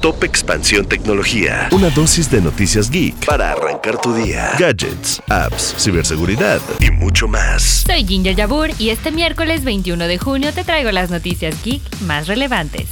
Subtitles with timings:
[0.00, 1.68] Top Expansión Tecnología.
[1.72, 4.52] Una dosis de noticias geek para arrancar tu día.
[4.58, 7.84] Gadgets, apps, ciberseguridad y mucho más.
[7.86, 12.28] Soy Ginger Yabur y este miércoles 21 de junio te traigo las noticias geek más
[12.28, 12.88] relevantes.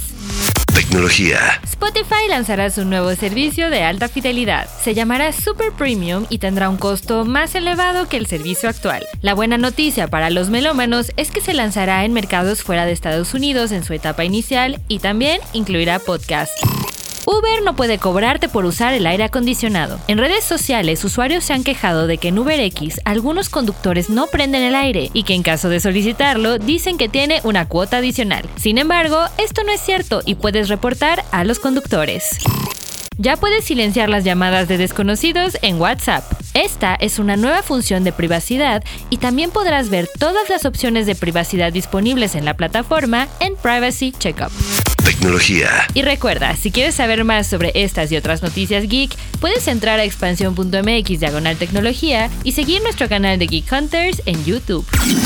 [0.75, 1.59] Tecnología.
[1.63, 4.67] Spotify lanzará su nuevo servicio de alta fidelidad.
[4.83, 9.05] Se llamará Super Premium y tendrá un costo más elevado que el servicio actual.
[9.21, 13.33] La buena noticia para los melómanos es que se lanzará en mercados fuera de Estados
[13.33, 16.51] Unidos en su etapa inicial y también incluirá podcast.
[17.25, 19.99] Uber no puede cobrarte por usar el aire acondicionado.
[20.07, 24.63] En redes sociales, usuarios se han quejado de que en UberX algunos conductores no prenden
[24.63, 28.47] el aire y que en caso de solicitarlo dicen que tiene una cuota adicional.
[28.57, 32.39] Sin embargo, esto no es cierto y puedes reportar a los conductores.
[33.17, 36.23] Ya puedes silenciar las llamadas de desconocidos en WhatsApp.
[36.53, 41.15] Esta es una nueva función de privacidad y también podrás ver todas las opciones de
[41.15, 44.51] privacidad disponibles en la plataforma en Privacy Checkup.
[45.09, 45.87] Tecnología.
[45.95, 49.09] Y recuerda, si quieres saber más sobre estas y otras noticias geek,
[49.39, 54.85] puedes entrar a expansión.mx diagonal tecnología y seguir nuestro canal de Geek Hunters en YouTube.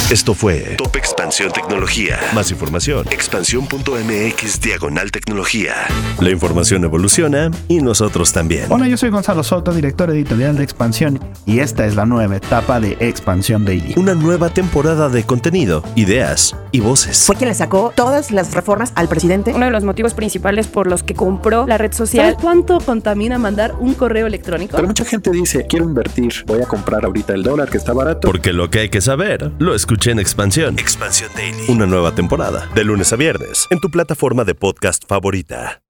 [0.09, 2.17] Esto fue Top Expansión Tecnología.
[2.33, 3.05] Más información.
[3.11, 5.73] Expansión.mx diagonal tecnología.
[6.21, 8.67] La información evoluciona y nosotros también.
[8.69, 12.79] Hola, yo soy Gonzalo Soto, director editorial de Expansión, y esta es la nueva etapa
[12.79, 13.95] de Expansión Daily.
[13.97, 17.25] Una nueva temporada de contenido, ideas y voces.
[17.25, 19.53] Fue quien le sacó todas las reformas al presidente.
[19.53, 22.31] Uno de los motivos principales por los que compró la red social.
[22.31, 24.75] ¿Sabes cuánto contamina mandar un correo electrónico?
[24.75, 28.27] Pero mucha gente dice, quiero invertir, voy a comprar ahorita el dólar que está barato.
[28.27, 30.77] Porque lo que hay que saber, lo escuché en Expansión.
[30.79, 31.65] Expansión Daily.
[31.69, 35.83] Una nueva temporada, de lunes a viernes, en tu plataforma de podcast favorita.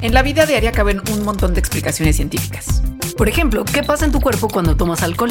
[0.00, 2.82] En la vida diaria caben un montón de explicaciones científicas.
[3.16, 5.30] Por ejemplo, ¿qué pasa en tu cuerpo cuando tomas alcohol?